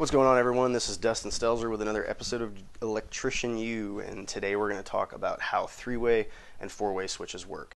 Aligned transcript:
What's 0.00 0.10
going 0.10 0.26
on, 0.26 0.38
everyone? 0.38 0.72
This 0.72 0.88
is 0.88 0.96
Dustin 0.96 1.30
Stelzer 1.30 1.70
with 1.70 1.82
another 1.82 2.08
episode 2.08 2.40
of 2.40 2.54
Electrician 2.80 3.58
U, 3.58 4.00
and 4.00 4.26
today 4.26 4.56
we're 4.56 4.70
going 4.70 4.82
to 4.82 4.90
talk 4.90 5.12
about 5.12 5.42
how 5.42 5.66
three 5.66 5.98
way 5.98 6.28
and 6.58 6.72
four 6.72 6.94
way 6.94 7.06
switches 7.06 7.46
work. 7.46 7.74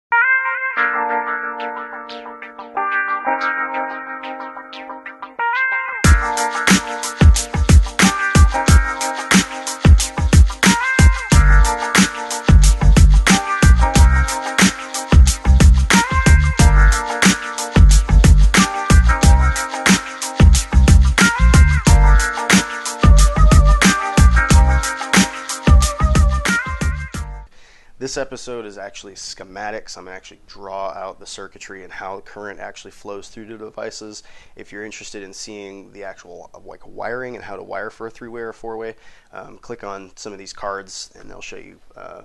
This 28.11 28.17
episode 28.17 28.65
is 28.65 28.77
actually 28.77 29.13
schematics. 29.13 29.95
I'm 29.97 30.03
going 30.03 30.11
to 30.11 30.17
actually 30.17 30.41
draw 30.45 30.89
out 30.89 31.17
the 31.21 31.25
circuitry 31.25 31.85
and 31.85 31.93
how 31.93 32.19
current 32.19 32.59
actually 32.59 32.91
flows 32.91 33.29
through 33.29 33.45
the 33.45 33.57
devices. 33.57 34.23
If 34.57 34.69
you're 34.69 34.83
interested 34.83 35.23
in 35.23 35.31
seeing 35.31 35.93
the 35.93 36.03
actual 36.03 36.51
like 36.65 36.85
wiring 36.85 37.35
and 37.35 37.45
how 37.45 37.55
to 37.55 37.63
wire 37.63 37.89
for 37.89 38.07
a 38.07 38.11
three-way 38.11 38.41
or 38.41 38.51
four-way, 38.51 38.97
um, 39.31 39.59
click 39.59 39.85
on 39.85 40.11
some 40.17 40.33
of 40.33 40.39
these 40.39 40.51
cards 40.51 41.13
and 41.17 41.31
they'll 41.31 41.39
show 41.39 41.55
you. 41.55 41.79
Uh, 41.95 42.23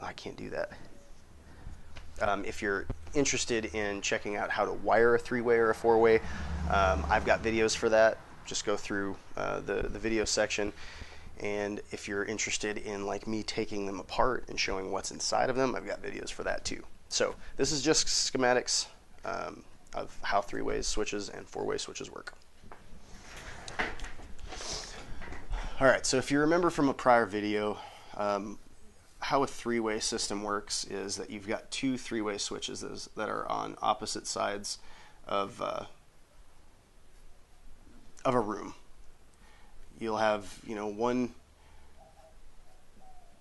I 0.00 0.14
can't 0.14 0.38
do 0.38 0.48
that. 0.48 0.70
Um, 2.22 2.46
if 2.46 2.62
you're 2.62 2.86
interested 3.12 3.74
in 3.74 4.00
checking 4.00 4.36
out 4.36 4.48
how 4.48 4.64
to 4.64 4.72
wire 4.72 5.16
a 5.16 5.18
three-way 5.18 5.56
or 5.56 5.68
a 5.68 5.74
four-way, 5.74 6.20
um, 6.70 7.04
I've 7.10 7.26
got 7.26 7.42
videos 7.42 7.76
for 7.76 7.90
that. 7.90 8.16
Just 8.46 8.64
go 8.64 8.78
through 8.78 9.16
uh, 9.36 9.60
the 9.60 9.82
the 9.82 9.98
video 9.98 10.24
section 10.24 10.72
and 11.40 11.80
if 11.90 12.08
you're 12.08 12.24
interested 12.24 12.78
in 12.78 13.06
like 13.06 13.26
me 13.26 13.42
taking 13.42 13.86
them 13.86 14.00
apart 14.00 14.44
and 14.48 14.58
showing 14.58 14.92
what's 14.92 15.10
inside 15.10 15.50
of 15.50 15.56
them, 15.56 15.74
I've 15.74 15.86
got 15.86 16.02
videos 16.02 16.30
for 16.30 16.44
that 16.44 16.64
too. 16.64 16.82
So 17.08 17.34
this 17.56 17.72
is 17.72 17.82
just 17.82 18.06
schematics 18.06 18.86
um, 19.24 19.62
of 19.94 20.16
how 20.22 20.40
three-way 20.40 20.82
switches 20.82 21.28
and 21.28 21.46
four-way 21.46 21.78
switches 21.78 22.10
work. 22.10 22.34
All 25.80 25.88
right, 25.88 26.06
so 26.06 26.18
if 26.18 26.30
you 26.30 26.38
remember 26.38 26.70
from 26.70 26.88
a 26.88 26.94
prior 26.94 27.26
video, 27.26 27.78
um, 28.16 28.58
how 29.18 29.42
a 29.42 29.46
three-way 29.46 29.98
system 29.98 30.42
works 30.42 30.84
is 30.84 31.16
that 31.16 31.30
you've 31.30 31.48
got 31.48 31.70
two 31.70 31.98
three-way 31.98 32.38
switches 32.38 33.08
that 33.16 33.28
are 33.28 33.50
on 33.50 33.76
opposite 33.82 34.26
sides 34.26 34.78
of 35.26 35.60
uh, 35.60 35.84
of 38.24 38.34
a 38.34 38.40
room 38.40 38.74
you'll 40.04 40.18
have 40.18 40.58
you 40.66 40.74
know 40.74 40.86
one 40.86 41.34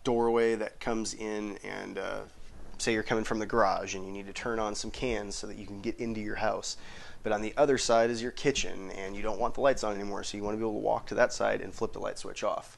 doorway 0.04 0.56
that 0.56 0.80
comes 0.80 1.14
in 1.14 1.58
and 1.64 1.98
uh, 1.98 2.22
say 2.78 2.94
you're 2.94 3.04
coming 3.04 3.24
from 3.24 3.40
the 3.40 3.46
garage 3.46 3.96
and 3.96 4.06
you 4.06 4.12
need 4.12 4.26
to 4.26 4.34
turn 4.34 4.60
on 4.60 4.76
some 4.76 4.92
cans 4.92 5.36
so 5.36 5.48
that 5.48 5.58
you 5.58 5.66
can 5.66 5.82
get 5.82 6.00
into 6.00 6.20
your 6.20 6.36
house. 6.36 6.78
But 7.22 7.32
on 7.32 7.42
the 7.42 7.54
other 7.56 7.78
side 7.78 8.10
is 8.10 8.22
your 8.22 8.32
kitchen 8.32 8.92
and 8.92 9.16
you 9.16 9.22
don't 9.22 9.40
want 9.40 9.54
the 9.54 9.62
lights 9.62 9.84
on 9.84 9.94
anymore 9.94 10.24
so 10.24 10.38
you 10.38 10.44
want 10.44 10.56
to 10.56 10.58
be 10.58 10.64
able 10.64 10.80
to 10.80 10.86
walk 10.86 11.06
to 11.08 11.16
that 11.16 11.32
side 11.32 11.62
and 11.62 11.74
flip 11.74 11.94
the 11.94 12.00
light 12.00 12.18
switch 12.18 12.44
off. 12.44 12.78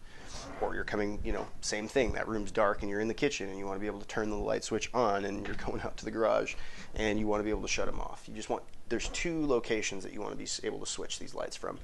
Or 0.62 0.76
you're 0.76 0.84
coming 0.84 1.20
you 1.24 1.34
know 1.34 1.48
same 1.62 1.88
thing 1.88 2.14
that 2.14 2.28
room's 2.28 2.52
dark 2.52 2.82
and 2.82 2.90
you're 2.90 3.00
in 3.00 3.08
the 3.08 3.14
kitchen 3.14 3.50
and 3.50 3.58
you 3.58 3.66
want 3.66 3.78
to 3.78 3.82
be 3.82 3.88
able 3.88 4.00
to 4.00 4.08
turn 4.08 4.30
the 4.30 4.36
light 4.36 4.64
switch 4.64 4.90
on 4.94 5.26
and 5.26 5.46
you're 5.48 5.56
going 5.66 5.82
out 5.82 5.98
to 5.98 6.06
the 6.06 6.12
garage 6.12 6.56
and 6.96 7.20
you 7.20 7.28
want 7.28 7.40
to 7.40 7.44
be 7.44 7.50
able 7.50 7.64
to 7.64 7.68
shut 7.68 7.88
them 7.88 8.00
off. 8.00 8.24
You 8.28 8.36
just 8.36 8.50
want 8.50 8.64
there's 8.90 9.10
two 9.10 9.46
locations 9.48 10.04
that 10.04 10.14
you 10.14 10.22
want 10.22 10.32
to 10.32 10.38
be 10.38 10.68
able 10.68 10.80
to 10.80 10.86
switch 10.86 11.18
these 11.18 11.34
lights 11.34 11.56
from. 11.56 11.80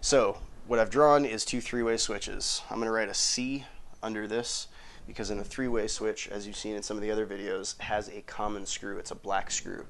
So 0.00 0.38
what 0.66 0.78
I've 0.78 0.90
drawn 0.90 1.24
is 1.24 1.44
two 1.44 1.60
three-way 1.60 1.96
switches. 1.96 2.62
I'm 2.70 2.76
going 2.76 2.86
to 2.86 2.92
write 2.92 3.08
a 3.08 3.14
C 3.14 3.66
under 4.02 4.26
this 4.26 4.68
because 5.06 5.30
in 5.30 5.38
a 5.38 5.44
three-way 5.44 5.86
switch, 5.86 6.28
as 6.28 6.46
you've 6.46 6.56
seen 6.56 6.74
in 6.74 6.82
some 6.82 6.96
of 6.96 7.02
the 7.02 7.10
other 7.10 7.26
videos, 7.26 7.78
has 7.80 8.08
a 8.08 8.22
common 8.22 8.64
screw. 8.64 8.98
It's 8.98 9.10
a 9.10 9.14
black 9.16 9.50
screw. 9.50 9.84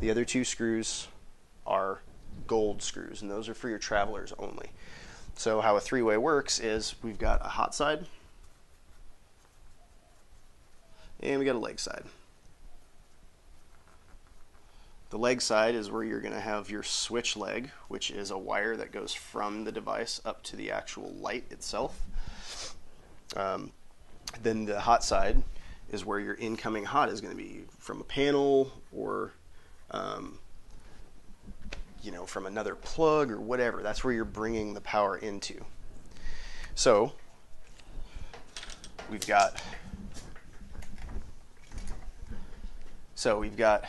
The 0.00 0.10
other 0.10 0.24
two 0.24 0.44
screws 0.44 1.06
are 1.66 2.00
gold 2.46 2.82
screws, 2.82 3.22
and 3.22 3.30
those 3.30 3.48
are 3.48 3.54
for 3.54 3.68
your 3.68 3.78
travelers 3.78 4.32
only. 4.38 4.70
So 5.36 5.60
how 5.60 5.76
a 5.76 5.80
three-way 5.80 6.16
works 6.16 6.58
is 6.58 6.96
we've 7.02 7.18
got 7.18 7.44
a 7.44 7.48
hot 7.48 7.74
side, 7.74 8.06
and 11.20 11.38
we 11.38 11.44
got 11.44 11.54
a 11.54 11.58
leg 11.58 11.78
side. 11.78 12.04
The 15.10 15.18
leg 15.18 15.40
side 15.40 15.74
is 15.74 15.90
where 15.90 16.02
you're 16.02 16.20
going 16.20 16.34
to 16.34 16.40
have 16.40 16.68
your 16.68 16.82
switch 16.82 17.36
leg, 17.36 17.70
which 17.88 18.10
is 18.10 18.30
a 18.30 18.38
wire 18.38 18.76
that 18.76 18.90
goes 18.90 19.14
from 19.14 19.64
the 19.64 19.70
device 19.70 20.20
up 20.24 20.42
to 20.44 20.56
the 20.56 20.72
actual 20.72 21.12
light 21.14 21.44
itself. 21.50 22.04
Um, 23.36 23.72
then 24.42 24.64
the 24.64 24.80
hot 24.80 25.04
side 25.04 25.42
is 25.90 26.04
where 26.04 26.18
your 26.18 26.34
incoming 26.34 26.84
hot 26.84 27.08
is 27.08 27.20
going 27.20 27.36
to 27.36 27.42
be 27.42 27.62
from 27.78 28.00
a 28.00 28.04
panel 28.04 28.72
or 28.92 29.32
um, 29.92 30.40
you 32.02 32.10
know 32.10 32.26
from 32.26 32.46
another 32.46 32.74
plug 32.74 33.30
or 33.30 33.40
whatever. 33.40 33.82
That's 33.82 34.02
where 34.02 34.12
you're 34.12 34.24
bringing 34.24 34.74
the 34.74 34.80
power 34.80 35.16
into. 35.16 35.64
So 36.74 37.12
we've 39.08 39.26
got 39.26 39.62
so 43.14 43.38
we've 43.38 43.56
got 43.56 43.84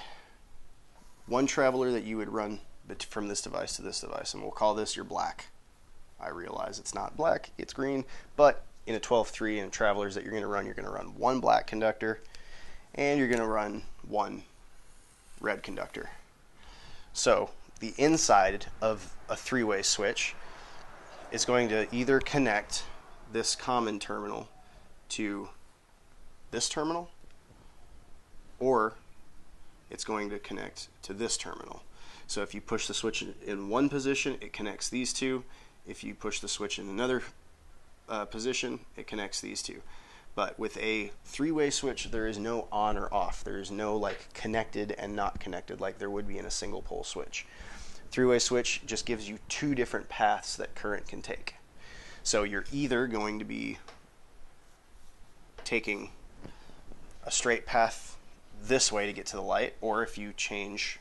one 1.28 1.46
traveler 1.46 1.92
that 1.92 2.04
you 2.04 2.18
would 2.18 2.30
run 2.30 2.60
from 3.10 3.28
this 3.28 3.42
device 3.42 3.76
to 3.76 3.82
this 3.82 4.00
device, 4.02 4.34
and 4.34 4.42
we'll 4.42 4.52
call 4.52 4.74
this 4.74 4.96
your 4.96 5.06
black. 5.06 5.48
I 6.20 6.30
realize 6.30 6.80
it's 6.80 6.96
not 6.96 7.16
black, 7.16 7.52
it's 7.58 7.74
green, 7.74 8.06
but 8.36 8.64
in 8.88 8.96
a 8.96 9.00
12.3 9.00 9.62
and 9.62 9.72
travelers 9.72 10.16
that 10.16 10.24
you're 10.24 10.32
going 10.32 10.42
to 10.42 10.48
run, 10.48 10.66
you're 10.66 10.74
going 10.74 10.88
to 10.88 10.92
run 10.92 11.08
one 11.18 11.40
black 11.40 11.68
conductor, 11.68 12.22
and 12.96 13.20
you're 13.20 13.28
going 13.28 13.42
to 13.42 13.46
run 13.46 13.84
one 14.08 14.44
red 15.42 15.62
conductor. 15.62 16.10
So 17.14 17.52
the 17.82 17.94
inside 17.98 18.68
of 18.82 19.14
a 19.30 19.36
three-way 19.36 19.82
switch 19.82 20.34
is 21.32 21.44
going 21.44 21.68
to 21.70 21.94
either 21.94 22.20
connect 22.22 22.84
this 23.34 23.56
common 23.56 24.00
terminal 24.00 24.48
to 25.10 25.50
this 26.52 26.70
terminal, 26.70 27.10
or 28.60 28.94
it's 29.90 30.04
going 30.04 30.30
to 30.30 30.40
connect 30.40 30.88
to 31.04 31.14
this 31.14 31.38
terminal. 31.38 31.84
So 32.28 32.42
if 32.42 32.54
you 32.54 32.62
push 32.62 32.88
the 32.88 32.94
switch 32.94 33.24
in 33.46 33.70
one 33.70 33.90
position, 33.90 34.38
it 34.42 34.52
connects 34.52 34.90
these 34.90 35.14
two. 35.14 35.44
If 35.88 36.04
you 36.04 36.14
push 36.14 36.40
the 36.40 36.50
switch 36.50 36.78
in 36.78 36.90
another 36.90 37.24
uh, 38.10 38.26
position, 38.26 38.80
it 38.98 39.08
connects 39.08 39.40
these 39.40 39.62
two. 39.62 39.82
But 40.36 40.60
with 40.60 40.78
a 40.78 41.12
three-way 41.24 41.70
switch, 41.70 42.12
there 42.12 42.28
is 42.28 42.38
no 42.38 42.68
on 42.72 42.98
or 42.98 43.12
off. 43.14 43.44
There 43.44 43.58
is 43.58 43.72
no 43.72 43.96
like 43.96 44.34
connected 44.34 44.92
and 44.92 45.16
not 45.16 45.40
connected 45.40 45.80
like 45.80 45.98
there 45.98 46.10
would 46.10 46.28
be 46.28 46.38
in 46.38 46.46
a 46.46 46.52
single 46.52 46.82
pole 46.82 47.04
switch. 47.04 47.46
Three-way 48.12 48.40
switch 48.40 48.82
just 48.86 49.06
gives 49.06 49.28
you 49.28 49.40
two 49.50 49.74
different 49.74 50.10
paths 50.10 50.56
that 50.58 50.76
current 50.76 51.08
can 51.08 51.22
take. 51.22 51.56
So 52.24 52.44
you're 52.44 52.66
either 52.74 53.08
going 53.08 53.40
to 53.40 53.46
be 53.46 53.78
taking 55.64 56.12
a 57.26 57.32
straight 57.32 57.66
path 57.66 58.17
this 58.62 58.92
way 58.92 59.06
to 59.06 59.14
get 59.14 59.26
to 59.28 59.36
the 59.36 59.42
light, 59.42 59.76
or 59.82 60.04
if 60.04 60.18
you 60.18 60.34
change 60.34 61.00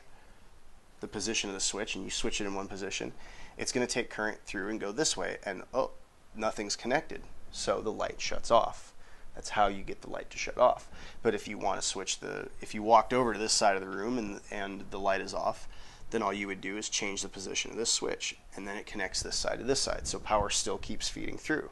the 0.99 1.07
position 1.07 1.49
of 1.49 1.53
the 1.53 1.59
switch 1.59 1.95
and 1.95 2.03
you 2.03 2.09
switch 2.09 2.41
it 2.41 2.45
in 2.45 2.55
one 2.55 2.67
position, 2.67 3.13
it's 3.57 3.71
going 3.71 3.85
to 3.85 3.91
take 3.91 4.09
current 4.09 4.39
through 4.45 4.69
and 4.69 4.79
go 4.79 4.91
this 4.91 5.17
way, 5.17 5.37
and 5.43 5.63
oh, 5.73 5.91
nothing's 6.35 6.75
connected, 6.75 7.21
so 7.51 7.81
the 7.81 7.91
light 7.91 8.19
shuts 8.21 8.51
off. 8.51 8.93
That's 9.35 9.49
how 9.49 9.67
you 9.67 9.83
get 9.83 10.01
the 10.01 10.09
light 10.09 10.31
to 10.31 10.37
shut 10.37 10.57
off. 10.57 10.87
But 11.21 11.35
if 11.35 11.47
you 11.47 11.59
want 11.59 11.79
to 11.79 11.87
switch 11.87 12.19
the, 12.19 12.49
if 12.59 12.73
you 12.73 12.81
walked 12.81 13.13
over 13.13 13.33
to 13.33 13.39
this 13.39 13.53
side 13.53 13.75
of 13.75 13.81
the 13.81 13.87
room 13.87 14.17
and 14.17 14.41
and 14.51 14.85
the 14.89 14.99
light 14.99 15.21
is 15.21 15.33
off, 15.33 15.67
then 16.09 16.23
all 16.23 16.33
you 16.33 16.47
would 16.47 16.61
do 16.61 16.77
is 16.77 16.89
change 16.89 17.21
the 17.21 17.29
position 17.29 17.69
of 17.69 17.77
this 17.77 17.91
switch, 17.91 18.35
and 18.55 18.67
then 18.67 18.77
it 18.77 18.85
connects 18.85 19.21
this 19.21 19.35
side 19.35 19.59
to 19.59 19.65
this 19.65 19.79
side, 19.79 20.07
so 20.07 20.19
power 20.19 20.49
still 20.49 20.77
keeps 20.77 21.09
feeding 21.09 21.37
through. 21.37 21.69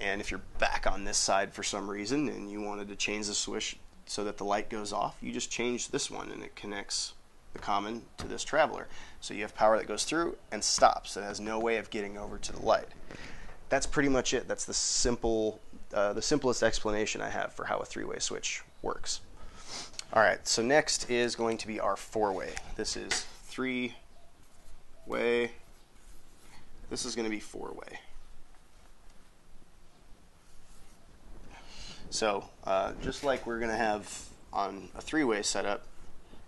And 0.00 0.20
if 0.20 0.30
you're 0.30 0.40
back 0.58 0.86
on 0.90 1.04
this 1.04 1.18
side 1.18 1.52
for 1.52 1.62
some 1.62 1.90
reason 1.90 2.28
and 2.28 2.50
you 2.50 2.62
wanted 2.62 2.88
to 2.88 2.96
change 2.96 3.26
the 3.26 3.34
switch 3.34 3.76
so 4.10 4.24
that 4.24 4.38
the 4.38 4.44
light 4.44 4.68
goes 4.68 4.92
off, 4.92 5.16
you 5.22 5.30
just 5.30 5.52
change 5.52 5.90
this 5.90 6.10
one 6.10 6.32
and 6.32 6.42
it 6.42 6.56
connects 6.56 7.12
the 7.52 7.60
common 7.60 8.02
to 8.18 8.26
this 8.26 8.42
traveler. 8.42 8.88
So 9.20 9.34
you 9.34 9.42
have 9.42 9.54
power 9.54 9.78
that 9.78 9.86
goes 9.86 10.02
through 10.02 10.36
and 10.50 10.64
stops. 10.64 11.16
It 11.16 11.22
has 11.22 11.38
no 11.38 11.60
way 11.60 11.76
of 11.76 11.90
getting 11.90 12.18
over 12.18 12.36
to 12.36 12.52
the 12.52 12.60
light. 12.60 12.88
That's 13.68 13.86
pretty 13.86 14.08
much 14.08 14.34
it. 14.34 14.48
That's 14.48 14.64
the 14.64 14.74
simple, 14.74 15.60
uh, 15.94 16.12
the 16.12 16.22
simplest 16.22 16.64
explanation 16.64 17.20
I 17.20 17.28
have 17.28 17.52
for 17.52 17.66
how 17.66 17.78
a 17.78 17.84
three-way 17.84 18.18
switch 18.18 18.64
works. 18.82 19.20
All 20.12 20.24
right, 20.24 20.44
so 20.44 20.60
next 20.60 21.08
is 21.08 21.36
going 21.36 21.56
to 21.58 21.68
be 21.68 21.78
our 21.78 21.94
four-way. 21.94 22.54
This 22.74 22.96
is 22.96 23.26
three-way. 23.44 23.92
This 26.90 27.04
is 27.04 27.14
going 27.14 27.26
to 27.26 27.30
be 27.30 27.38
four-way. 27.38 28.00
So 32.10 32.44
uh, 32.64 32.92
just 33.02 33.22
like 33.22 33.46
we're 33.46 33.60
going 33.60 33.70
to 33.70 33.76
have 33.76 34.28
on 34.52 34.88
a 34.96 35.00
three-way 35.00 35.42
setup, 35.42 35.86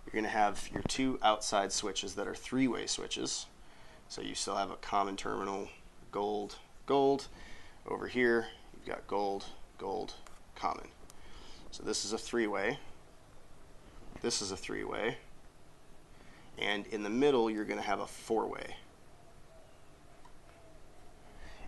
you're 0.05 0.11
going 0.11 0.25
to 0.25 0.29
have 0.29 0.69
your 0.73 0.83
two 0.83 1.17
outside 1.23 1.71
switches 1.71 2.15
that 2.15 2.27
are 2.27 2.35
three-way 2.35 2.85
switches. 2.85 3.45
So 4.09 4.21
you 4.21 4.35
still 4.35 4.57
have 4.57 4.71
a 4.71 4.75
common 4.75 5.15
terminal, 5.15 5.69
gold, 6.11 6.57
gold. 6.85 7.27
Over 7.87 8.07
here, 8.07 8.47
you've 8.75 8.85
got 8.85 9.07
gold, 9.07 9.45
gold, 9.77 10.13
common. 10.53 10.87
So 11.71 11.81
this 11.81 12.03
is 12.03 12.11
a 12.11 12.17
three-way. 12.17 12.77
This 14.21 14.41
is 14.41 14.51
a 14.51 14.57
three-way. 14.57 15.17
And 16.59 16.85
in 16.87 17.03
the 17.03 17.09
middle, 17.09 17.49
you're 17.49 17.65
going 17.65 17.79
to 17.79 17.85
have 17.85 18.01
a 18.01 18.07
four-way. 18.07 18.75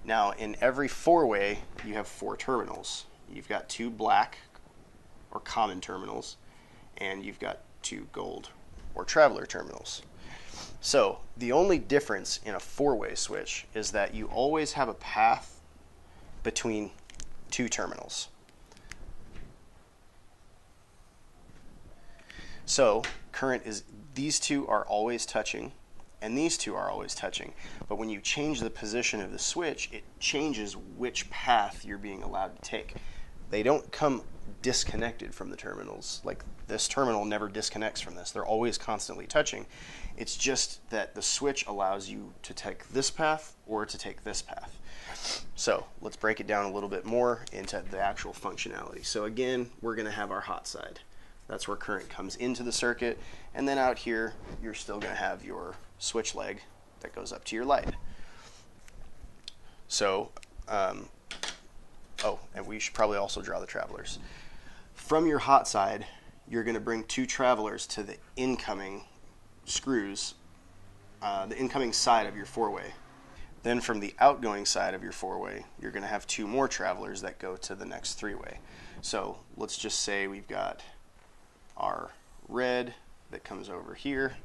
Now, 0.03 0.31
in 0.31 0.57
every 0.59 0.89
four-way, 0.89 1.59
you 1.86 1.94
have 1.94 2.07
four 2.07 2.36
terminals. 2.36 3.06
You've 3.31 3.48
got 3.48 3.69
two 3.69 3.89
black 3.89 4.38
or 5.31 5.39
common 5.39 5.81
terminals, 5.81 6.38
and 6.98 7.24
you've 7.24 7.39
got 7.39 7.62
two 7.81 8.07
gold 8.12 8.50
or 8.94 9.04
traveler 9.04 9.45
terminals. 9.45 10.01
So 10.81 11.19
the 11.38 11.51
only 11.51 11.80
difference 11.80 12.39
in 12.45 12.56
a 12.56 12.60
four-way 12.60 13.16
switch 13.16 13.66
is 13.74 13.92
that 13.92 14.13
you 14.13 14.27
always 14.27 14.74
have 14.74 14.88
a 14.88 14.94
path 14.94 15.60
between 16.44 16.92
two 17.51 17.68
terminals. 17.68 18.30
So 22.66 23.04
current 23.31 23.63
is 23.66 23.83
these 24.13 24.39
two 24.39 24.68
are 24.68 24.86
always 24.86 25.25
touching 25.25 25.72
and 26.22 26.38
these 26.38 26.57
two 26.57 26.74
are 26.75 26.89
always 26.89 27.13
touching. 27.13 27.54
But 27.88 27.98
when 27.98 28.10
you 28.10 28.19
change 28.19 28.60
the 28.60 28.69
position 28.69 29.22
of 29.22 29.31
the 29.31 29.39
switch, 29.39 29.89
it 29.92 30.04
changes 30.19 30.75
which 30.75 31.30
path 31.30 31.86
you're 31.86 31.98
being 31.98 32.24
allowed 32.24 32.56
to 32.56 32.62
take. 32.62 32.95
They 33.50 33.63
don't 33.63 33.92
come 33.92 34.24
disconnected 34.62 35.33
from 35.33 35.50
the 35.50 35.56
terminals. 35.56 36.21
Like 36.24 36.44
this 36.68 36.88
terminal 36.88 37.25
never 37.25 37.47
disconnects 37.47 38.01
from 38.01 38.15
this. 38.15 38.31
They're 38.31 38.45
always 38.45 38.77
constantly 38.77 39.27
touching. 39.27 39.65
It's 40.18 40.36
just 40.36 40.88
that 40.89 41.13
the 41.13 41.21
switch 41.21 41.65
allows 41.68 42.09
you 42.09 42.33
to 42.44 42.53
take 42.53 42.89
this 42.89 43.12
path 43.12 43.56
or 43.68 43.86
to 43.86 43.97
take 43.97 44.24
this 44.24 44.42
path. 44.42 44.80
So 45.56 45.86
let's 46.01 46.15
break 46.15 46.39
it 46.39 46.47
down 46.47 46.65
a 46.65 46.74
little 46.74 46.89
bit 46.89 47.06
more 47.06 47.45
into 47.51 47.83
the 47.92 48.00
actual 48.00 48.33
functionality. 48.33 49.06
So 49.06 49.25
again, 49.25 49.69
we're 49.81 49.95
going 49.95 50.07
to 50.07 50.12
have 50.12 50.31
our 50.31 50.41
hot 50.41 50.68
side. 50.68 51.00
That's 51.48 51.68
where 51.68 51.77
current 51.77 52.09
comes 52.09 52.36
into 52.36 52.63
the 52.63 52.71
circuit. 52.71 53.19
And 53.53 53.68
then 53.68 53.77
out 53.77 54.00
here, 54.00 54.33
you're 54.62 54.74
still 54.74 55.00
going 55.00 55.13
to 55.13 55.19
have 55.19 55.45
your 55.45 55.75
switch 56.00 56.33
leg 56.33 56.62
that 57.01 57.13
goes 57.13 57.31
up 57.31 57.44
to 57.45 57.56
your 57.56 57.65
light. 57.65 57.94
So, 59.88 60.31
um, 60.68 61.09
oh, 62.23 62.39
and 62.53 62.65
we 62.65 62.79
should 62.79 62.94
probably 62.94 63.17
also 63.17 63.41
draw 63.41 63.59
the 63.59 63.65
travelers. 63.65 64.19
From 64.94 65.27
your 65.27 65.39
hot 65.39 65.67
side, 65.67 66.06
you're 66.47 66.63
going 66.63 66.75
to 66.75 66.81
bring 66.81 67.03
two 67.03 67.25
travelers 67.25 67.85
to 67.88 68.03
the 68.03 68.17
incoming 68.35 69.03
screws, 69.65 70.35
uh, 71.21 71.45
the 71.45 71.57
incoming 71.57 71.94
side 71.94 72.27
of 72.27 72.35
your 72.35 72.45
four-way. 72.45 72.94
Then 73.63 73.81
from 73.81 74.00
the 74.00 74.13
outgoing 74.19 74.65
side 74.65 74.94
of 74.94 75.01
your 75.01 75.12
four-way, 75.12 75.65
you're 75.81 75.91
going 75.91 76.03
to 76.03 76.09
have 76.09 76.27
two 76.27 76.47
more 76.47 76.67
travelers 76.67 77.21
that 77.21 77.39
go 77.39 77.56
to 77.57 77.75
the 77.75 77.85
next 77.85 78.13
three-way. 78.13 78.59
So 79.01 79.39
let's 79.57 79.77
just 79.77 80.01
say 80.01 80.27
we've 80.27 80.47
got 80.47 80.81
our 81.75 82.12
red 82.47 82.94
that 83.31 83.44
comes 83.44 83.69
over 83.69 83.95
here 83.95 84.35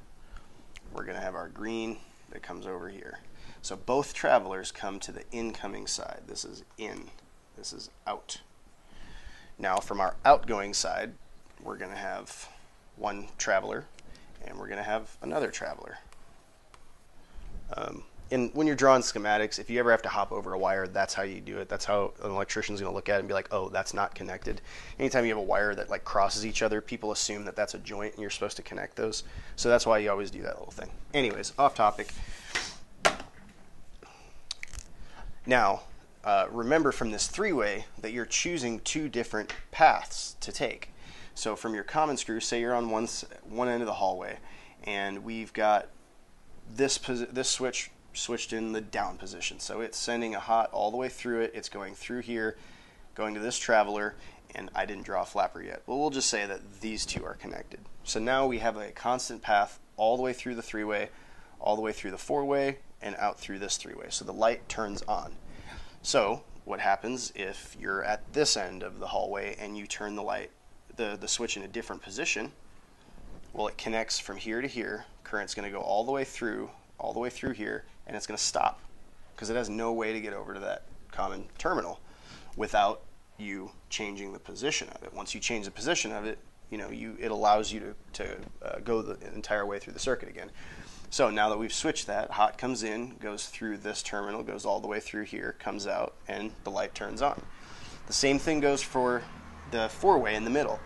we're 0.92 1.04
going 1.04 1.16
to 1.16 1.22
have 1.22 1.34
our 1.34 1.48
green 1.48 1.98
that 2.30 2.42
comes 2.42 2.66
over 2.66 2.88
here. 2.88 3.20
So 3.62 3.76
both 3.76 4.14
travelers 4.14 4.72
come 4.72 4.98
to 5.00 5.12
the 5.12 5.24
incoming 5.30 5.86
side. 5.86 6.22
This 6.26 6.44
is 6.44 6.64
in, 6.78 7.10
this 7.60 7.74
is 7.74 7.90
out. 8.06 8.40
Now 9.58 9.76
from 9.76 10.00
our 10.00 10.16
outgoing 10.24 10.72
side, 10.72 11.12
we're 11.62 11.76
going 11.76 11.90
to 11.90 11.96
have 11.96 12.48
one 12.96 13.28
traveler 13.36 13.84
and 14.46 14.58
we're 14.58 14.66
going 14.66 14.78
to 14.78 14.82
have 14.82 15.14
another 15.20 15.50
traveler. 15.50 15.98
Um, 17.76 18.02
and 18.30 18.50
when 18.54 18.66
you're 18.66 18.76
drawing 18.76 19.02
schematics, 19.02 19.58
if 19.58 19.68
you 19.68 19.78
ever 19.78 19.90
have 19.90 20.00
to 20.02 20.08
hop 20.08 20.32
over 20.32 20.54
a 20.54 20.58
wire, 20.58 20.86
that's 20.86 21.12
how 21.12 21.22
you 21.22 21.40
do 21.40 21.58
it. 21.58 21.68
That's 21.68 21.84
how 21.84 22.14
an 22.22 22.30
electrician's 22.30 22.80
going 22.80 22.90
to 22.90 22.94
look 22.94 23.10
at 23.10 23.16
it 23.16 23.18
and 23.18 23.28
be 23.28 23.34
like, 23.34 23.52
"Oh, 23.52 23.68
that's 23.68 23.92
not 23.92 24.14
connected." 24.14 24.60
Anytime 24.98 25.24
you 25.24 25.30
have 25.30 25.38
a 25.38 25.42
wire 25.42 25.74
that 25.74 25.90
like 25.90 26.04
crosses 26.04 26.46
each 26.46 26.62
other, 26.62 26.80
people 26.80 27.10
assume 27.10 27.44
that 27.44 27.56
that's 27.56 27.74
a 27.74 27.78
joint 27.78 28.14
and 28.14 28.22
you're 28.22 28.30
supposed 28.30 28.56
to 28.56 28.62
connect 28.62 28.96
those. 28.96 29.24
So 29.56 29.68
that's 29.68 29.84
why 29.84 29.98
you 29.98 30.10
always 30.10 30.30
do 30.30 30.42
that 30.42 30.58
little 30.58 30.72
thing. 30.72 30.90
Anyways, 31.12 31.52
off 31.58 31.74
topic. 31.74 32.14
Now, 35.44 35.82
uh, 36.24 36.46
remember 36.50 36.92
from 36.92 37.10
this 37.10 37.26
three-way 37.26 37.86
that 38.00 38.12
you're 38.12 38.26
choosing 38.26 38.80
two 38.80 39.08
different 39.08 39.52
paths 39.70 40.36
to 40.40 40.52
take. 40.52 40.90
So 41.34 41.56
from 41.56 41.74
your 41.74 41.84
common 41.84 42.16
screw, 42.16 42.40
say 42.40 42.60
you're 42.60 42.74
on 42.74 42.90
one 42.90 43.08
one 43.48 43.68
end 43.68 43.82
of 43.82 43.86
the 43.86 43.94
hallway, 43.94 44.38
and 44.84 45.24
we've 45.24 45.52
got 45.52 45.88
this 46.74 46.98
this 46.98 47.48
switch 47.48 47.90
switched 48.12 48.52
in 48.52 48.72
the 48.72 48.80
down 48.80 49.16
position. 49.16 49.60
So 49.60 49.80
it's 49.80 49.96
sending 49.96 50.34
a 50.34 50.40
hot 50.40 50.70
all 50.72 50.90
the 50.90 50.96
way 50.96 51.08
through 51.08 51.40
it. 51.42 51.52
It's 51.54 51.68
going 51.68 51.94
through 51.94 52.22
here, 52.22 52.56
going 53.14 53.34
to 53.34 53.40
this 53.40 53.58
traveler, 53.58 54.16
and 54.54 54.68
I 54.74 54.84
didn't 54.84 55.04
draw 55.04 55.22
a 55.22 55.26
flapper 55.26 55.62
yet. 55.62 55.82
But 55.86 55.96
we'll 55.96 56.10
just 56.10 56.28
say 56.28 56.44
that 56.46 56.80
these 56.80 57.06
two 57.06 57.24
are 57.24 57.34
connected. 57.34 57.80
So 58.04 58.18
now 58.18 58.46
we 58.46 58.58
have 58.58 58.76
a 58.76 58.90
constant 58.90 59.42
path 59.42 59.78
all 59.96 60.16
the 60.16 60.22
way 60.22 60.32
through 60.32 60.56
the 60.56 60.62
three-way, 60.62 61.10
all 61.60 61.76
the 61.76 61.82
way 61.82 61.92
through 61.92 62.10
the 62.10 62.18
four-way, 62.18 62.78
and 63.00 63.14
out 63.16 63.38
through 63.38 63.60
this 63.60 63.76
three-way. 63.76 64.06
So 64.10 64.24
the 64.24 64.32
light 64.32 64.68
turns 64.68 65.02
on. 65.02 65.34
So 66.02 66.42
what 66.64 66.80
happens 66.80 67.32
if 67.34 67.76
you're 67.78 68.02
at 68.04 68.32
this 68.32 68.56
end 68.56 68.82
of 68.82 68.98
the 69.00 69.08
hallway 69.08 69.56
and 69.58 69.76
you 69.76 69.86
turn 69.86 70.14
the 70.14 70.22
light, 70.22 70.50
the, 70.96 71.16
the 71.20 71.28
switch 71.28 71.56
in 71.56 71.62
a 71.62 71.68
different 71.68 72.02
position? 72.02 72.52
Well, 73.52 73.68
it 73.68 73.76
connects 73.76 74.18
from 74.18 74.36
here 74.36 74.62
to 74.62 74.68
here. 74.68 75.04
Current's 75.24 75.54
going 75.54 75.70
to 75.70 75.76
go 75.76 75.82
all 75.82 76.04
the 76.04 76.12
way 76.12 76.24
through, 76.24 76.70
all 76.98 77.12
the 77.12 77.18
way 77.18 77.30
through 77.30 77.52
here, 77.52 77.84
and 78.06 78.16
it's 78.16 78.26
going 78.26 78.36
to 78.36 78.42
stop 78.42 78.80
because 79.34 79.50
it 79.50 79.56
has 79.56 79.68
no 79.68 79.92
way 79.92 80.12
to 80.12 80.20
get 80.20 80.32
over 80.32 80.54
to 80.54 80.60
that 80.60 80.84
common 81.10 81.46
terminal 81.58 82.00
without 82.56 83.02
you 83.38 83.70
changing 83.88 84.32
the 84.32 84.38
position 84.38 84.88
of 84.90 85.02
it. 85.02 85.12
Once 85.12 85.34
you 85.34 85.40
change 85.40 85.64
the 85.64 85.70
position 85.70 86.12
of 86.12 86.24
it, 86.24 86.38
you 86.70 86.78
know, 86.78 86.90
you 86.90 87.16
it 87.18 87.30
allows 87.30 87.72
you 87.72 87.80
to, 87.80 87.94
to 88.12 88.36
uh, 88.62 88.78
go 88.80 89.02
the 89.02 89.18
entire 89.34 89.66
way 89.66 89.78
through 89.78 89.92
the 89.92 89.98
circuit 89.98 90.28
again. 90.28 90.50
So 91.12 91.28
now 91.28 91.48
that 91.48 91.58
we've 91.58 91.72
switched 91.72 92.06
that, 92.06 92.30
hot 92.30 92.56
comes 92.56 92.84
in, 92.84 93.16
goes 93.16 93.46
through 93.46 93.78
this 93.78 94.00
terminal, 94.00 94.44
goes 94.44 94.64
all 94.64 94.78
the 94.78 94.86
way 94.86 95.00
through 95.00 95.24
here, 95.24 95.56
comes 95.58 95.88
out, 95.88 96.14
and 96.28 96.52
the 96.62 96.70
light 96.70 96.94
turns 96.94 97.20
on. 97.20 97.42
The 98.06 98.12
same 98.12 98.38
thing 98.38 98.60
goes 98.60 98.80
for 98.80 99.22
the 99.72 99.88
four-way 99.88 100.36
in 100.36 100.44
the 100.44 100.50
middle. 100.50 100.78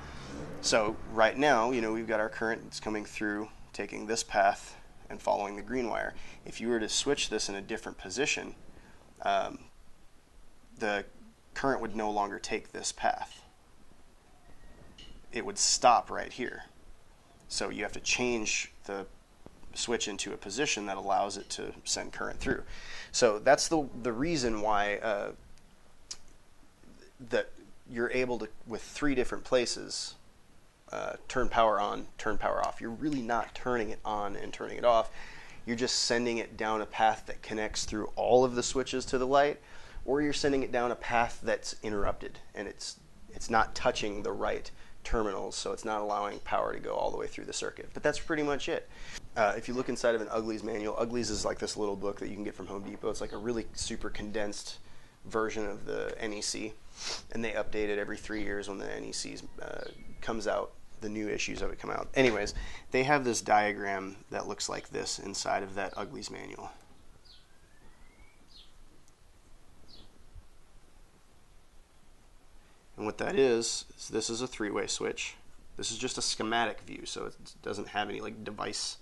So 0.62 0.97
right 1.12 1.37
now, 1.37 1.73
you 1.73 1.82
know, 1.82 1.93
we've 1.93 2.09
got 2.09 2.21
our 2.21 2.31
current 2.31 2.62
that's 2.65 2.81
coming 2.81 3.05
through, 3.05 3.49
taking 3.75 4.06
this 4.06 4.23
path, 4.23 4.76
and 5.11 5.21
following 5.21 5.56
the 5.56 5.62
green 5.62 5.91
wire. 5.91 6.15
If 6.47 6.59
you 6.59 6.69
were 6.69 6.81
to 6.81 6.88
switch 6.88 7.29
this 7.29 7.50
in 7.50 7.55
a 7.55 7.61
different 7.61 7.99
position, 7.99 8.55
um, 9.23 9.59
the 10.79 11.05
current 11.53 11.82
would 11.82 11.94
no 11.94 12.10
longer 12.10 12.39
take 12.39 12.72
this 12.72 12.93
path. 12.93 13.43
It 15.32 15.44
would 15.44 15.58
stop 15.58 16.10
right 16.10 16.32
here. 16.32 16.63
So 17.46 17.69
you 17.69 17.82
have 17.82 17.93
to 17.93 18.01
change 18.01 18.72
the 18.84 19.06
switch 19.74 20.08
into 20.08 20.32
a 20.32 20.36
position 20.36 20.86
that 20.86 20.96
allows 20.96 21.36
it 21.36 21.48
to 21.50 21.72
send 21.84 22.12
current 22.12 22.38
through. 22.40 22.62
So 23.12 23.38
that's 23.38 23.69
the 23.69 23.88
the 24.02 24.12
reason 24.12 24.60
why 24.60 24.96
uh, 24.96 25.32
that 27.31 27.50
you're 27.90 28.10
able 28.10 28.38
to 28.38 28.48
with 28.66 28.82
three 28.82 29.14
different 29.14 29.44
places 29.44 30.14
uh, 30.93 31.14
turn 31.28 31.48
power 31.48 31.81
on, 31.81 32.06
turn 32.19 32.38
power 32.38 32.64
off. 32.64 32.81
You're 32.81 32.90
really 32.90 33.22
not 33.22 33.54
turning 33.54 33.90
it 33.90 33.98
on 34.04 34.36
and 34.36 34.52
turning 34.52 34.78
it 34.78 34.84
off. 34.84 35.10
You're 35.66 35.76
just 35.76 36.00
sending 36.00 36.38
it 36.38 36.56
down 36.56 36.81
a 36.81 36.86
path 36.86 37.24
that 37.26 37.43
connects 37.43 37.84
through 37.84 38.10
all 38.16 38.44
of 38.44 38.54
the 38.54 38.62
switches 38.62 39.04
to 39.06 39.19
the 39.19 39.26
light, 39.26 39.60
or 40.04 40.20
you're 40.20 40.32
sending 40.32 40.62
it 40.62 40.70
down 40.70 40.90
a 40.90 40.96
path 40.96 41.40
that's 41.43 41.76
interrupted 41.82 42.38
and 42.54 42.69
it's 42.69 42.96
it's 43.34 43.50
not 43.50 43.74
touching 43.74 44.22
the 44.22 44.32
right 44.32 44.70
terminals, 45.05 45.55
so 45.55 45.73
it's 45.73 45.84
not 45.84 46.01
allowing 46.01 46.39
power 46.41 46.73
to 46.73 46.81
go 46.81 46.94
all 46.94 47.11
the 47.11 47.17
way 47.17 47.27
through 47.27 47.44
the 47.44 47.53
circuit. 47.53 47.91
But 47.94 48.03
that's 48.03 48.19
pretty 48.19 48.43
much 48.43 48.69
it. 48.69 48.89
Uh, 49.37 49.55
if 49.56 49.69
you 49.69 49.75
look 49.75 49.89
inside 49.89 50.15
of 50.15 50.20
an 50.20 50.29
Ugly's 50.29 50.63
manual, 50.63 50.94
Ugly's 50.94 51.31
is 51.31 51.44
like 51.44 51.58
this 51.58 51.77
little 51.77 51.96
book 51.96 52.19
that 52.20 52.29
you 52.29 52.34
can 52.34 52.44
get 52.44 52.55
from 52.55 52.67
Home 52.67 52.82
Depot. 52.82 53.11
It's 53.11 53.20
like 53.20 53.32
a 53.32 53.37
really 53.37 53.67
super 53.75 54.11
condensed 54.11 54.79
version 55.27 55.67
of 55.67 55.87
the 55.87 56.15
NEC, 56.20 56.73
and 57.32 57.44
they 57.44 57.53
update 57.53 57.89
it 57.89 57.99
every 57.99 58.17
three 58.17 58.43
years 58.43 58.69
when 58.69 58.79
the 58.79 58.87
NEC 58.87 59.41
uh, 59.63 59.91
comes 60.20 60.46
out 60.46 60.73
the 61.01 61.08
new 61.08 61.29
issues 61.29 61.61
of 61.63 61.70
it 61.70 61.79
come 61.79 61.91
out. 61.91 62.08
Anyways, 62.15 62.55
they 62.91 63.03
have 63.03 63.25
this 63.25 63.41
diagram 63.43 64.17
that 64.31 64.49
looks 64.49 64.69
like 64.69 64.89
this 64.89 65.19
inside 65.19 65.63
of 65.63 65.75
that 65.75 65.94
Ugly's 65.94 66.31
manual. 66.31 66.70
And 73.05 73.06
what 73.06 73.19
that 73.19 73.39
is, 73.39 73.84
is 73.99 74.08
this 74.08 74.31
is 74.31 74.41
a 74.41 74.46
three-way 74.46 74.87
switch. 74.87 75.34
This 75.77 75.93
is 75.93 75.99
just 75.99 76.17
a 76.17 76.23
schematic 76.23 76.81
view, 76.81 77.05
so 77.05 77.27
it 77.27 77.37
doesn't 77.63 77.89
have 77.89 78.08
any 78.08 78.23
like 78.23 78.44
device 78.44 78.96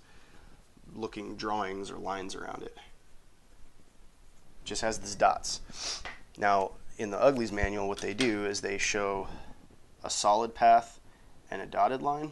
looking 0.93 1.37
drawings 1.37 1.89
or 1.89 1.95
lines 1.95 2.35
around 2.35 2.63
it. 2.63 2.75
it 2.75 4.65
just 4.65 4.81
has 4.81 4.97
these 4.97 5.15
dots. 5.15 5.61
Now, 6.37 6.71
in 6.97 7.11
the 7.11 7.17
Ugly's 7.17 7.53
manual, 7.53 7.87
what 7.87 7.99
they 7.99 8.13
do 8.13 8.45
is 8.45 8.59
they 8.59 8.77
show 8.77 9.29
a 10.03 10.09
solid 10.09 10.53
path 10.53 10.99
and 11.49 11.61
a 11.61 11.65
dotted 11.65 12.01
line. 12.01 12.31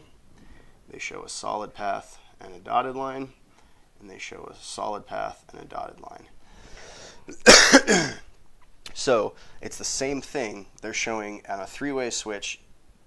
They 0.90 0.98
show 0.98 1.22
a 1.22 1.28
solid 1.30 1.72
path 1.72 2.18
and 2.38 2.54
a 2.54 2.58
dotted 2.58 2.96
line. 2.96 3.30
and 3.98 4.10
they 4.10 4.18
show 4.18 4.46
a 4.50 4.54
solid 4.62 5.06
path 5.06 5.46
and 5.54 5.62
a 5.62 5.64
dotted 5.64 6.02
line. 6.02 6.28
so 8.94 9.34
it's 9.60 9.78
the 9.78 9.84
same 9.84 10.20
thing. 10.20 10.66
They're 10.80 10.94
showing 10.94 11.42
on 11.48 11.60
a 11.60 11.66
three-way 11.66 12.10
switch, 12.10 12.60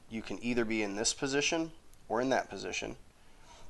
you 0.10 0.22
can 0.22 0.44
either 0.44 0.66
be 0.66 0.84
in 0.84 0.96
this 0.96 1.14
position 1.14 1.72
or 2.08 2.22
in 2.22 2.30
that 2.30 2.50
position. 2.50 2.96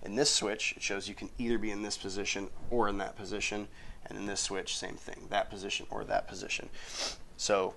In 0.04 0.16
this 0.16 0.30
switch, 0.30 0.74
it 0.76 0.84
shows 0.84 1.10
you 1.10 1.16
can 1.16 1.30
either 1.40 1.58
be 1.58 1.72
in 1.72 1.82
this 1.82 1.98
position 1.98 2.50
or 2.70 2.88
in 2.88 2.98
that 3.00 3.16
position. 3.16 3.68
And 4.06 4.18
in 4.18 4.28
this 4.28 4.42
switch, 4.42 4.78
same 4.78 4.96
thing, 4.96 5.28
that 5.30 5.50
position 5.50 5.88
or 5.90 6.04
that 6.04 6.28
position. 6.28 6.70
So 7.38 7.74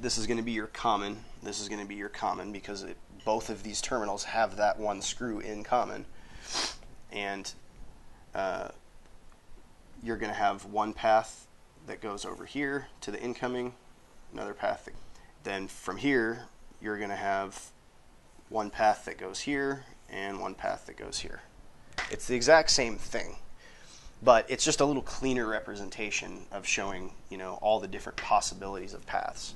this 0.00 0.18
is 0.18 0.26
going 0.26 0.38
to 0.38 0.42
be 0.42 0.52
your 0.52 0.66
common. 0.66 1.24
This 1.42 1.60
is 1.60 1.68
going 1.68 1.80
to 1.80 1.86
be 1.86 1.94
your 1.94 2.08
common 2.08 2.50
because 2.50 2.82
it, 2.82 2.96
both 3.24 3.48
of 3.48 3.62
these 3.62 3.80
terminals 3.80 4.24
have 4.24 4.56
that 4.56 4.78
one 4.78 5.00
screw 5.00 5.38
in 5.38 5.62
common. 5.62 6.04
And 7.12 7.52
uh, 8.34 8.68
you're 10.02 10.16
going 10.16 10.32
to 10.32 10.38
have 10.38 10.64
one 10.64 10.92
path 10.92 11.45
that 11.86 12.00
goes 12.00 12.24
over 12.24 12.44
here 12.44 12.88
to 13.00 13.10
the 13.10 13.20
incoming, 13.20 13.74
another 14.32 14.54
path. 14.54 14.88
Then 15.44 15.68
from 15.68 15.96
here, 15.96 16.44
you're 16.80 16.98
going 16.98 17.10
to 17.10 17.16
have 17.16 17.70
one 18.48 18.70
path 18.70 19.04
that 19.06 19.18
goes 19.18 19.40
here 19.40 19.84
and 20.08 20.40
one 20.40 20.54
path 20.54 20.86
that 20.86 20.96
goes 20.96 21.18
here. 21.18 21.42
It's 22.10 22.26
the 22.26 22.34
exact 22.34 22.70
same 22.70 22.96
thing, 22.96 23.36
but 24.22 24.46
it's 24.48 24.64
just 24.64 24.80
a 24.80 24.84
little 24.84 25.02
cleaner 25.02 25.46
representation 25.46 26.46
of 26.52 26.66
showing, 26.66 27.12
you 27.30 27.38
know, 27.38 27.58
all 27.62 27.80
the 27.80 27.88
different 27.88 28.18
possibilities 28.18 28.94
of 28.94 29.06
paths. 29.06 29.54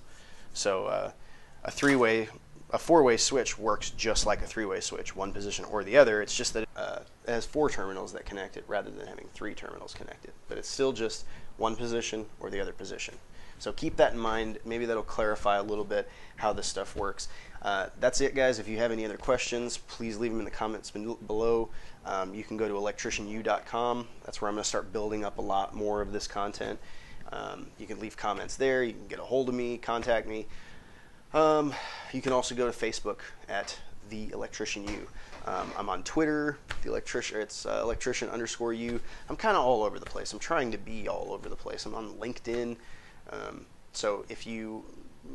So 0.52 0.86
uh, 0.86 1.12
a 1.64 1.70
three-way, 1.70 2.28
a 2.72 2.78
four-way 2.78 3.16
switch 3.16 3.58
works 3.58 3.90
just 3.90 4.26
like 4.26 4.42
a 4.42 4.46
three-way 4.46 4.80
switch, 4.80 5.14
one 5.16 5.32
position 5.32 5.64
or 5.66 5.82
the 5.84 5.96
other. 5.96 6.22
It's 6.22 6.36
just 6.36 6.54
that 6.54 6.68
uh, 6.76 7.00
it 7.26 7.30
has 7.30 7.44
four 7.44 7.68
terminals 7.70 8.12
that 8.12 8.24
connect 8.24 8.56
it 8.56 8.64
rather 8.68 8.90
than 8.90 9.06
having 9.06 9.26
three 9.34 9.54
terminals 9.54 9.94
connected. 9.94 10.32
But 10.48 10.58
it's 10.58 10.68
still 10.68 10.92
just 10.92 11.24
one 11.56 11.76
position 11.76 12.26
or 12.38 12.50
the 12.50 12.60
other 12.60 12.72
position. 12.72 13.14
So 13.58 13.72
keep 13.72 13.96
that 13.96 14.14
in 14.14 14.18
mind. 14.18 14.58
Maybe 14.64 14.86
that'll 14.86 15.02
clarify 15.02 15.58
a 15.58 15.62
little 15.62 15.84
bit 15.84 16.08
how 16.36 16.52
this 16.52 16.66
stuff 16.66 16.96
works. 16.96 17.28
Uh, 17.60 17.88
that's 18.00 18.22
it, 18.22 18.34
guys. 18.34 18.58
If 18.58 18.66
you 18.66 18.78
have 18.78 18.90
any 18.90 19.04
other 19.04 19.18
questions, 19.18 19.76
please 19.76 20.16
leave 20.16 20.30
them 20.30 20.38
in 20.38 20.46
the 20.46 20.50
comments 20.50 20.90
below. 20.90 21.68
Um, 22.06 22.34
you 22.34 22.42
can 22.42 22.56
go 22.56 22.66
to 22.66 22.74
electricianu.com. 22.74 24.08
That's 24.24 24.40
where 24.40 24.48
I'm 24.48 24.54
going 24.54 24.62
to 24.62 24.68
start 24.68 24.92
building 24.92 25.26
up 25.26 25.36
a 25.36 25.42
lot 25.42 25.74
more 25.74 26.00
of 26.00 26.12
this 26.12 26.26
content. 26.26 26.78
Um, 27.32 27.66
you 27.78 27.86
can 27.86 28.00
leave 28.00 28.16
comments 28.16 28.56
there. 28.56 28.82
You 28.82 28.94
can 28.94 29.06
get 29.08 29.18
a 29.18 29.24
hold 29.24 29.50
of 29.50 29.54
me, 29.54 29.76
contact 29.76 30.26
me. 30.26 30.46
Um, 31.32 31.74
you 32.12 32.20
can 32.20 32.32
also 32.32 32.54
go 32.54 32.70
to 32.70 32.76
Facebook 32.76 33.18
at 33.48 33.78
the 34.08 34.30
Electrician 34.32 34.84
U. 34.88 35.06
Um, 35.46 35.70
I'm 35.78 35.88
on 35.88 36.02
Twitter, 36.02 36.58
the 36.82 36.90
electrician. 36.90 37.40
It's 37.40 37.64
uh, 37.64 37.80
electrician 37.82 38.28
underscore 38.28 38.72
you. 38.72 39.00
I'm 39.28 39.36
kind 39.36 39.56
of 39.56 39.64
all 39.64 39.82
over 39.84 39.98
the 39.98 40.06
place. 40.06 40.32
I'm 40.32 40.38
trying 40.38 40.70
to 40.72 40.78
be 40.78 41.08
all 41.08 41.32
over 41.32 41.48
the 41.48 41.56
place. 41.56 41.86
I'm 41.86 41.94
on 41.94 42.14
LinkedIn. 42.14 42.76
Um, 43.30 43.66
so 43.92 44.24
if 44.28 44.46
you 44.46 44.84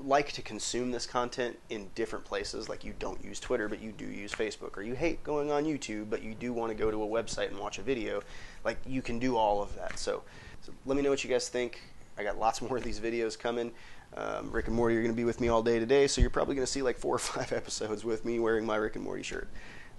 like 0.03 0.31
to 0.33 0.41
consume 0.41 0.91
this 0.91 1.05
content 1.05 1.57
in 1.69 1.89
different 1.95 2.25
places, 2.25 2.69
like 2.69 2.83
you 2.83 2.93
don't 2.99 3.23
use 3.23 3.39
Twitter 3.39 3.67
but 3.67 3.81
you 3.81 3.91
do 3.91 4.05
use 4.05 4.31
Facebook, 4.31 4.77
or 4.77 4.81
you 4.81 4.95
hate 4.95 5.23
going 5.23 5.51
on 5.51 5.63
YouTube 5.63 6.09
but 6.09 6.23
you 6.23 6.33
do 6.33 6.53
want 6.53 6.71
to 6.71 6.75
go 6.75 6.91
to 6.91 7.03
a 7.03 7.07
website 7.07 7.47
and 7.47 7.59
watch 7.59 7.79
a 7.79 7.81
video, 7.81 8.21
like 8.63 8.77
you 8.85 9.01
can 9.01 9.19
do 9.19 9.37
all 9.37 9.61
of 9.61 9.75
that. 9.75 9.97
So, 9.97 10.23
so 10.61 10.73
let 10.85 10.97
me 10.97 11.03
know 11.03 11.09
what 11.09 11.23
you 11.23 11.29
guys 11.29 11.49
think. 11.49 11.81
I 12.17 12.23
got 12.23 12.37
lots 12.37 12.61
more 12.63 12.77
of 12.77 12.83
these 12.83 12.99
videos 12.99 13.37
coming. 13.37 13.71
Um, 14.13 14.51
Rick 14.51 14.67
and 14.67 14.75
Morty 14.75 14.95
are 14.97 15.01
going 15.01 15.13
to 15.13 15.17
be 15.17 15.25
with 15.25 15.41
me 15.41 15.49
all 15.49 15.61
day 15.61 15.79
today, 15.79 16.07
so 16.07 16.21
you're 16.21 16.29
probably 16.29 16.55
going 16.55 16.65
to 16.65 16.71
see 16.71 16.81
like 16.81 16.97
four 16.97 17.15
or 17.15 17.19
five 17.19 17.51
episodes 17.51 18.03
with 18.03 18.25
me 18.25 18.39
wearing 18.39 18.65
my 18.65 18.77
Rick 18.77 18.95
and 18.95 19.03
Morty 19.03 19.23
shirt, 19.23 19.49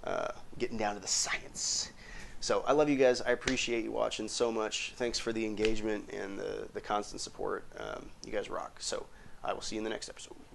uh, 0.03 0.29
getting 0.57 0.77
down 0.77 0.95
to 0.95 1.01
the 1.01 1.07
science. 1.07 1.91
So 2.39 2.63
I 2.67 2.71
love 2.73 2.89
you 2.89 2.95
guys. 2.95 3.21
I 3.21 3.31
appreciate 3.31 3.83
you 3.83 3.91
watching 3.91 4.27
so 4.27 4.51
much. 4.51 4.93
Thanks 4.95 5.19
for 5.19 5.33
the 5.33 5.45
engagement 5.45 6.09
and 6.13 6.37
the, 6.37 6.67
the 6.73 6.81
constant 6.81 7.21
support. 7.21 7.65
Um, 7.79 8.09
you 8.25 8.31
guys 8.31 8.49
rock. 8.49 8.77
So 8.79 9.05
I 9.43 9.53
will 9.53 9.61
see 9.61 9.75
you 9.75 9.79
in 9.79 9.83
the 9.83 9.89
next 9.89 10.09
episode. 10.09 10.46